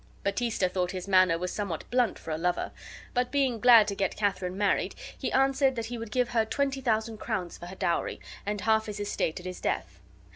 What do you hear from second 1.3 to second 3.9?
was somewhat blunt for a lover; but, being glad